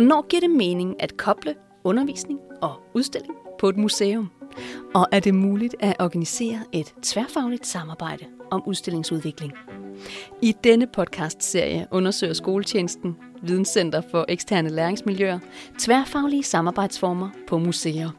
Hvornår 0.00 0.26
giver 0.28 0.40
det 0.40 0.50
mening 0.50 1.02
at 1.02 1.16
koble 1.16 1.54
undervisning 1.84 2.40
og 2.62 2.72
udstilling 2.94 3.34
på 3.58 3.68
et 3.68 3.76
museum? 3.76 4.30
Og 4.94 5.06
er 5.12 5.20
det 5.20 5.34
muligt 5.34 5.74
at 5.80 5.96
organisere 5.98 6.60
et 6.72 6.94
tværfagligt 7.02 7.66
samarbejde 7.66 8.24
om 8.50 8.62
udstillingsudvikling? 8.66 9.52
I 10.42 10.54
denne 10.64 10.86
podcast-serie 10.86 11.86
undersøger 11.90 12.32
skoletjenesten, 12.32 13.16
Videnscenter 13.42 14.02
for 14.10 14.24
eksterne 14.28 14.68
læringsmiljøer, 14.68 15.38
tværfaglige 15.78 16.42
samarbejdsformer 16.42 17.30
på 17.48 17.58
museer. 17.58 18.10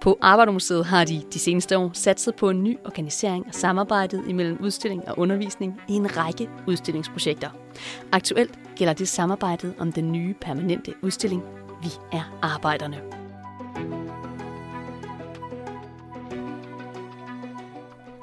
På 0.00 0.18
Arbejdermuseet 0.20 0.86
har 0.86 1.04
de 1.04 1.22
de 1.32 1.38
seneste 1.38 1.78
år 1.78 1.90
satset 1.94 2.36
på 2.36 2.50
en 2.50 2.64
ny 2.64 2.78
organisering 2.84 3.46
af 3.46 3.54
samarbejdet 3.54 4.24
imellem 4.28 4.58
udstilling 4.60 5.08
og 5.08 5.18
undervisning 5.18 5.80
i 5.88 5.92
en 5.92 6.16
række 6.16 6.48
udstillingsprojekter. 6.68 7.48
Aktuelt 8.12 8.58
gælder 8.76 8.94
det 8.94 9.08
samarbejdet 9.08 9.74
om 9.78 9.92
den 9.92 10.12
nye 10.12 10.34
permanente 10.40 10.94
udstilling 11.02 11.42
Vi 11.82 11.90
er 12.12 12.38
arbejderne. 12.42 13.00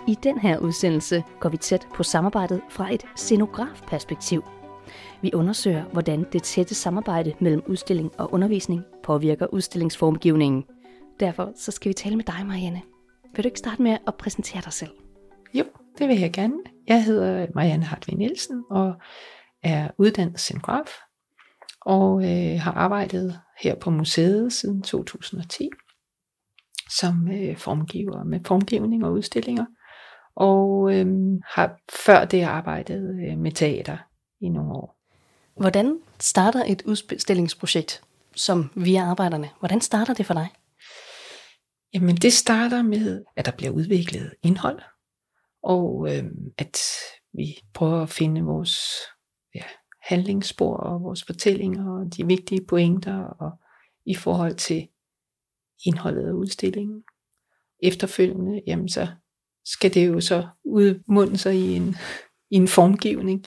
I 0.08 0.18
den 0.24 0.40
her 0.40 0.58
udsendelse 0.58 1.24
går 1.40 1.50
vi 1.50 1.58
tæt 1.58 1.88
på 1.96 2.04
samarbejdet 2.04 2.62
fra 2.70 2.94
et 2.94 3.06
scenografperspektiv. 3.16 4.44
Vi 5.22 5.32
undersøger, 5.34 5.84
hvordan 5.84 6.26
det 6.34 6.44
tætte 6.44 6.76
samarbejde 6.76 7.34
mellem 7.40 7.64
udstilling 7.68 8.12
og 8.18 8.34
undervisning 8.34 8.84
påvirker 9.04 9.48
udstillingsformgivningen. 9.54 10.66
Derfor 11.20 11.52
så 11.56 11.72
skal 11.72 11.90
vi 11.90 11.94
tale 11.94 12.16
med 12.16 12.26
dig, 12.26 12.46
Marianne. 12.46 12.82
Vil 13.36 13.44
du 13.44 13.48
ikke 13.48 13.60
starte 13.60 13.82
med 13.82 13.98
at 14.08 14.16
præsentere 14.16 14.62
dig 14.62 14.74
selv? 14.74 14.92
Jo, 15.54 15.64
det 15.98 16.08
vil 16.08 16.20
jeg 16.20 16.34
gerne. 16.34 16.58
Jeg 16.88 17.04
hedder 17.04 17.48
Marianne 17.56 17.86
Hartvig 17.86 18.16
Nielsen 18.16 18.64
og 18.70 18.94
er 19.64 19.90
uddannet 19.98 20.40
scenograf 20.40 20.90
og 21.82 22.24
øh, 22.24 22.60
har 22.60 22.72
arbejdet 22.72 23.40
her 23.62 23.76
på 23.76 23.90
museet 23.90 24.54
siden 24.54 24.82
2010 24.82 25.70
som 26.90 27.28
øh, 27.32 27.58
formgiver 27.58 28.24
med 28.24 28.40
formgivning 28.46 29.06
og 29.06 29.12
udstillinger 29.12 29.66
og 30.36 30.94
øh, 30.94 31.06
har 31.46 31.78
før 32.06 32.26
det 32.26 32.44
arbejdet 32.44 33.20
øh, 33.30 33.38
med 33.38 33.52
teater 33.52 33.98
i 34.42 34.50
nogle 34.50 34.74
år. 34.74 34.98
Hvordan 35.60 36.00
starter 36.20 36.64
et 36.68 36.82
udstillingsprojekt 36.86 38.02
som 38.36 38.70
via 38.76 39.02
arbejderne? 39.02 39.50
Hvordan 39.60 39.82
starter 39.82 40.14
det 40.14 40.26
for 40.26 40.34
dig? 40.34 40.48
Jamen 41.98 42.16
det 42.16 42.34
starter 42.34 42.82
med, 42.82 43.26
at 43.36 43.46
der 43.46 43.52
bliver 43.52 43.72
udviklet 43.72 44.34
indhold, 44.44 44.82
og 45.64 46.08
øh, 46.10 46.24
at 46.58 46.78
vi 47.34 47.60
prøver 47.74 48.02
at 48.02 48.10
finde 48.10 48.42
vores 48.42 48.78
ja, 49.56 49.64
handlingsspor 50.02 50.78
og 50.78 51.04
vores 51.04 51.24
fortællinger 51.24 52.00
og 52.00 52.18
de 52.18 52.28
vigtige 52.28 52.66
pointer 52.66 53.24
og 53.24 53.52
i 54.06 54.16
forhold 54.16 54.56
til 54.56 54.88
indholdet 55.86 56.28
af 56.28 56.32
udstillingen. 56.32 57.04
Efterfølgende, 57.84 58.62
jamen 58.68 58.90
så 58.90 59.08
skal 59.66 59.94
det 59.94 60.08
jo 60.08 60.22
så 60.22 60.48
udmunde 60.64 61.38
sig 61.38 61.56
i 61.56 61.76
en, 61.76 61.96
i 62.52 62.56
en 62.56 62.68
formgivning, 62.68 63.46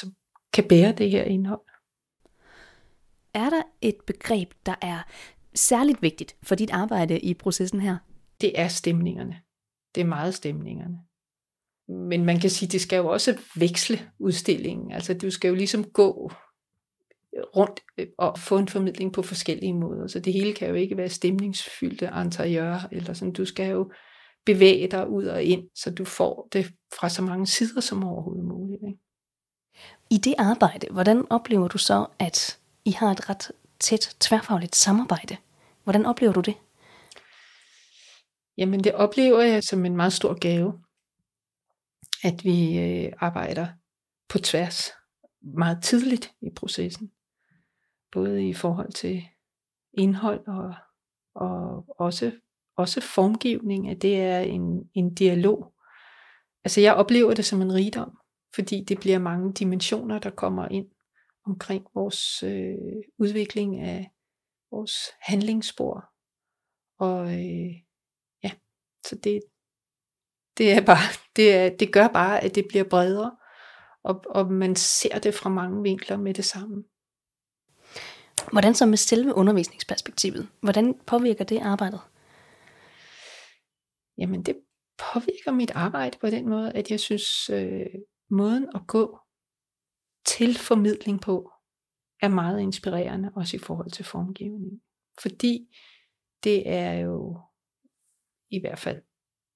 som 0.00 0.12
kan 0.52 0.68
bære 0.68 0.92
det 0.92 1.10
her 1.10 1.24
indhold. 1.24 1.66
Er 3.34 3.50
der 3.50 3.62
et 3.80 3.96
begreb, 4.06 4.52
der 4.66 4.74
er 4.82 5.02
særligt 5.58 6.02
vigtigt 6.02 6.36
for 6.42 6.54
dit 6.54 6.70
arbejde 6.70 7.20
i 7.20 7.34
processen 7.34 7.80
her? 7.80 7.96
Det 8.40 8.60
er 8.60 8.68
stemningerne. 8.68 9.40
Det 9.94 10.00
er 10.00 10.04
meget 10.04 10.34
stemningerne. 10.34 10.98
Men 11.88 12.24
man 12.24 12.40
kan 12.40 12.50
sige, 12.50 12.68
det 12.68 12.80
skal 12.80 12.96
jo 12.96 13.08
også 13.08 13.38
veksle 13.56 14.10
udstillingen. 14.18 14.92
Altså 14.92 15.14
du 15.14 15.30
skal 15.30 15.48
jo 15.48 15.54
ligesom 15.54 15.84
gå 15.84 16.32
rundt 17.56 17.80
og 18.18 18.38
få 18.38 18.58
en 18.58 18.68
formidling 18.68 19.12
på 19.12 19.22
forskellige 19.22 19.74
måder. 19.74 20.06
Så 20.06 20.20
det 20.20 20.32
hele 20.32 20.54
kan 20.54 20.68
jo 20.68 20.74
ikke 20.74 20.96
være 20.96 21.08
stemningsfyldte 21.08 22.10
interiør, 22.24 22.88
eller 22.92 23.12
sådan. 23.12 23.32
Du 23.32 23.44
skal 23.44 23.70
jo 23.70 23.90
bevæge 24.46 24.88
dig 24.88 25.08
ud 25.08 25.24
og 25.24 25.42
ind, 25.42 25.62
så 25.74 25.90
du 25.90 26.04
får 26.04 26.48
det 26.52 26.66
fra 27.00 27.08
så 27.08 27.22
mange 27.22 27.46
sider 27.46 27.80
som 27.80 28.04
overhovedet 28.04 28.44
muligt. 28.44 28.82
Ikke? 28.88 28.98
I 30.10 30.18
det 30.18 30.34
arbejde, 30.38 30.86
hvordan 30.90 31.26
oplever 31.30 31.68
du 31.68 31.78
så, 31.78 32.06
at 32.18 32.58
I 32.84 32.90
har 32.90 33.10
et 33.10 33.30
ret 33.30 33.52
tæt 33.80 34.16
tværfagligt 34.20 34.76
samarbejde? 34.76 35.36
Hvordan 35.88 36.06
oplever 36.06 36.32
du 36.32 36.40
det? 36.40 36.54
Jamen 38.56 38.84
det 38.84 38.94
oplever 38.94 39.40
jeg 39.40 39.64
som 39.64 39.84
en 39.84 39.96
meget 39.96 40.12
stor 40.12 40.38
gave, 40.38 40.84
at 42.24 42.44
vi 42.44 42.78
øh, 42.78 43.12
arbejder 43.18 43.68
på 44.28 44.38
tværs 44.38 44.90
meget 45.40 45.82
tidligt 45.82 46.32
i 46.42 46.50
processen. 46.56 47.10
Både 48.12 48.48
i 48.48 48.54
forhold 48.54 48.92
til 48.92 49.22
indhold 49.92 50.48
og, 50.48 50.74
og 51.34 51.84
også 51.98 52.32
også 52.76 53.00
formgivning, 53.00 53.90
at 53.90 54.02
det 54.02 54.20
er 54.20 54.40
en, 54.40 54.90
en 54.94 55.14
dialog. 55.14 55.72
Altså 56.64 56.80
jeg 56.80 56.94
oplever 56.94 57.34
det 57.34 57.44
som 57.44 57.62
en 57.62 57.74
rigdom, 57.74 58.18
fordi 58.54 58.84
det 58.84 59.00
bliver 59.00 59.18
mange 59.18 59.52
dimensioner, 59.52 60.18
der 60.18 60.30
kommer 60.30 60.68
ind 60.68 60.86
omkring 61.46 61.86
vores 61.94 62.42
øh, 62.42 63.02
udvikling 63.18 63.80
af 63.80 64.10
vores 64.70 64.92
handlingsspor. 65.20 66.04
Og 66.98 67.32
øh, 67.32 67.74
ja, 68.44 68.50
så 69.06 69.16
det, 69.24 69.40
det 70.58 70.72
er 70.72 70.80
bare, 70.80 71.08
det, 71.36 71.54
er, 71.54 71.76
det 71.76 71.92
gør 71.92 72.08
bare, 72.08 72.44
at 72.44 72.54
det 72.54 72.64
bliver 72.68 72.84
bredere, 72.84 73.36
og, 74.02 74.24
og 74.26 74.52
man 74.52 74.76
ser 74.76 75.18
det 75.18 75.34
fra 75.34 75.50
mange 75.50 75.82
vinkler 75.82 76.16
med 76.16 76.34
det 76.34 76.44
samme. 76.44 76.84
Hvordan 78.52 78.74
så 78.74 78.86
med 78.86 78.96
selve 78.96 79.34
undervisningsperspektivet? 79.34 80.48
Hvordan 80.60 81.00
påvirker 81.06 81.44
det 81.44 81.60
arbejdet? 81.60 82.00
jamen 84.18 84.42
det 84.42 84.56
påvirker 85.12 85.52
mit 85.52 85.70
arbejde 85.70 86.18
på 86.20 86.26
den 86.26 86.48
måde, 86.48 86.72
at 86.72 86.90
jeg 86.90 87.00
synes, 87.00 87.50
øh, 87.50 87.86
måden 88.30 88.68
at 88.74 88.80
gå 88.86 89.18
til 90.26 90.58
formidling 90.58 91.20
på, 91.20 91.52
er 92.22 92.28
meget 92.28 92.60
inspirerende, 92.60 93.32
også 93.34 93.56
i 93.56 93.60
forhold 93.60 93.90
til 93.90 94.04
formgivning. 94.04 94.80
Fordi 95.22 95.68
det 96.44 96.68
er 96.68 96.92
jo, 96.92 97.40
i 98.50 98.60
hvert 98.60 98.78
fald 98.78 99.02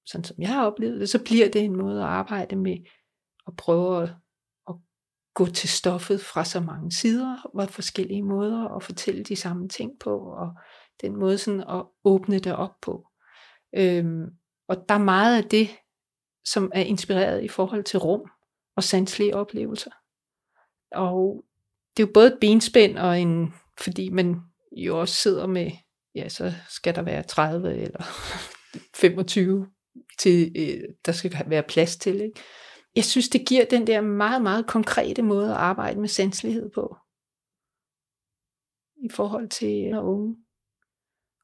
sådan 0.06 0.24
som 0.24 0.36
jeg 0.38 0.48
har 0.48 0.66
oplevet 0.66 1.00
det, 1.00 1.08
så 1.08 1.24
bliver 1.24 1.48
det 1.48 1.64
en 1.64 1.76
måde 1.76 2.02
at 2.02 2.08
arbejde 2.08 2.56
med, 2.56 2.76
at 3.46 3.56
prøve 3.56 4.02
at, 4.02 4.08
at 4.68 4.74
gå 5.34 5.46
til 5.46 5.68
stoffet 5.68 6.20
fra 6.20 6.44
så 6.44 6.60
mange 6.60 6.92
sider, 6.92 7.42
og 7.54 7.70
forskellige 7.70 8.22
måder 8.22 8.68
at 8.76 8.82
fortælle 8.82 9.24
de 9.24 9.36
samme 9.36 9.68
ting 9.68 9.92
på, 10.00 10.18
og 10.18 10.54
den 11.00 11.16
måde 11.16 11.38
sådan 11.38 11.60
at 11.60 11.84
åbne 12.04 12.38
det 12.38 12.56
op 12.56 12.80
på. 12.82 13.08
Øhm, 13.76 14.26
og 14.68 14.76
der 14.88 14.94
er 14.94 15.04
meget 15.04 15.42
af 15.42 15.48
det, 15.48 15.68
som 16.44 16.72
er 16.74 16.82
inspireret 16.82 17.44
i 17.44 17.48
forhold 17.48 17.84
til 17.84 17.98
rum 17.98 18.30
og 18.76 18.82
sanselige 18.82 19.36
oplevelser. 19.36 19.90
Og 20.92 21.44
det 21.97 22.03
er 22.03 22.06
jo 22.06 22.12
både 22.14 22.26
et 22.26 22.38
benspænd 22.41 22.98
og 22.98 23.20
en, 23.20 23.54
fordi 23.80 24.10
man 24.10 24.41
jo 24.76 25.00
også 25.00 25.14
sidder 25.14 25.47
med, 25.47 25.70
ja, 26.14 26.28
så 26.28 26.53
skal 26.69 26.94
der 26.94 27.03
være 27.03 27.22
30 27.22 27.75
eller 27.75 28.03
25 29.03 29.66
til, 30.19 30.52
øh, 30.56 30.88
der 31.06 31.12
skal 31.12 31.44
være 31.47 31.62
plads 31.62 31.97
til. 31.97 32.20
Ikke? 32.20 32.41
Jeg 32.97 33.04
synes, 33.04 33.28
det 33.28 33.48
giver 33.48 33.64
den 33.64 33.86
der 33.86 34.00
meget, 34.00 34.42
meget 34.42 34.66
konkrete 34.66 35.22
måde 35.22 35.50
at 35.50 35.56
arbejde 35.56 36.00
med 36.00 36.08
sanselighed 36.08 36.70
på. 36.75 36.97
I 39.04 39.08
forhold 39.10 39.48
til 39.48 39.92
øh, 39.94 40.04
unge. 40.04 40.36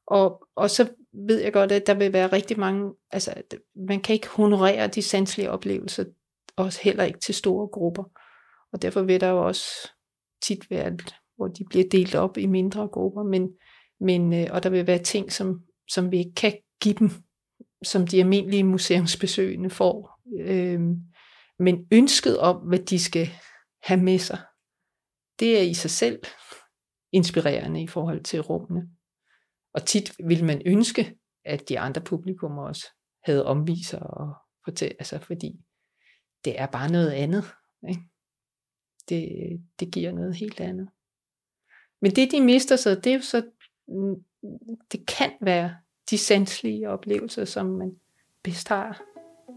Og, 0.07 0.47
og 0.55 0.69
så 0.69 0.89
ved 1.13 1.41
jeg 1.41 1.53
godt, 1.53 1.71
at 1.71 1.87
der 1.87 1.93
vil 1.93 2.13
være 2.13 2.31
rigtig 2.31 2.59
mange, 2.59 2.93
altså 3.11 3.33
man 3.75 4.01
kan 4.01 4.13
ikke 4.13 4.27
honorere 4.27 4.87
de 4.87 5.01
sanselige 5.01 5.51
oplevelser, 5.51 6.05
også 6.55 6.81
heller 6.81 7.03
ikke 7.03 7.19
til 7.19 7.35
store 7.35 7.67
grupper. 7.67 8.03
Og 8.71 8.81
derfor 8.81 9.01
vil 9.01 9.21
der 9.21 9.29
jo 9.29 9.47
også 9.47 9.89
tit 10.41 10.69
være, 10.69 10.97
hvor 11.35 11.47
de 11.47 11.65
bliver 11.69 11.89
delt 11.91 12.15
op 12.15 12.37
i 12.37 12.45
mindre 12.45 12.87
grupper, 12.87 13.23
men, 13.23 13.49
men 13.99 14.33
øh, 14.33 14.47
og 14.51 14.63
der 14.63 14.69
vil 14.69 14.87
være 14.87 15.03
ting, 15.03 15.31
som, 15.31 15.61
som 15.89 16.11
vi 16.11 16.17
ikke 16.17 16.33
kan 16.35 16.53
give 16.81 16.95
dem, 16.95 17.09
som 17.83 18.07
de 18.07 18.19
almindelige 18.19 18.63
museumsbesøgende 18.63 19.69
får. 19.69 20.19
Øhm, 20.39 20.95
men 21.59 21.87
ønsket 21.91 22.39
om, 22.39 22.55
hvad 22.67 22.79
de 22.79 22.99
skal 22.99 23.29
have 23.83 24.03
med 24.03 24.19
sig, 24.19 24.39
det 25.39 25.57
er 25.59 25.61
i 25.61 25.73
sig 25.73 25.91
selv 25.91 26.23
inspirerende 27.11 27.83
i 27.83 27.87
forhold 27.87 28.23
til 28.23 28.41
rummene. 28.41 28.89
Og 29.73 29.85
tit 29.85 30.11
vil 30.27 30.45
man 30.45 30.61
ønske, 30.65 31.15
at 31.45 31.69
de 31.69 31.79
andre 31.79 32.01
publikummer 32.01 32.67
også 32.67 32.87
havde 33.23 33.45
omviser 33.45 33.99
og 33.99 34.33
fortælle, 34.65 34.95
altså 34.99 35.19
fordi 35.19 35.59
det 36.45 36.59
er 36.59 36.65
bare 36.65 36.91
noget 36.91 37.11
andet. 37.11 37.43
Ikke? 37.89 38.01
Det, 39.09 39.27
det 39.79 39.91
giver 39.91 40.11
noget 40.11 40.35
helt 40.35 40.59
andet. 40.59 40.89
Men 42.01 42.11
det 42.11 42.31
de 42.31 42.41
mister 42.41 42.75
så, 42.75 42.95
det 42.95 43.07
er 43.07 43.13
jo 43.13 43.21
så, 43.21 43.43
mm, 43.87 44.23
det 44.91 45.05
kan 45.05 45.31
være 45.41 45.75
de 46.09 46.17
sanselige 46.17 46.89
oplevelser, 46.89 47.45
som 47.45 47.65
man 47.65 47.95
bedst 48.43 48.67
har 48.67 49.01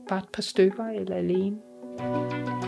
bare 0.09 0.19
et 0.19 0.29
par 0.33 0.43
stykker 0.43 0.85
eller 0.85 1.17
alene. 1.17 1.59
thank 1.99 2.49
you 2.49 2.62